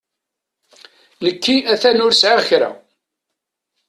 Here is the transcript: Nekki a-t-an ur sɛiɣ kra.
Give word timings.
Nekki 1.23 1.55
a-t-an 1.73 2.03
ur 2.05 2.13
sɛiɣ 2.15 2.41
kra. 2.47 2.69